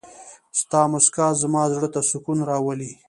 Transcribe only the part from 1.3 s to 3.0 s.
زما زړه ته سکون راولي.